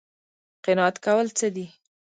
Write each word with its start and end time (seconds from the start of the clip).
قناعت 0.63 0.95
کول 1.05 1.27
څه 1.37 1.47
دي؟ 1.55 1.65